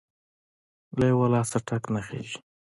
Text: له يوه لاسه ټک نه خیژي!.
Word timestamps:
له 0.97 1.05
يوه 1.11 1.27
لاسه 1.33 1.57
ټک 1.67 1.83
نه 1.93 2.01
خیژي!. 2.07 2.37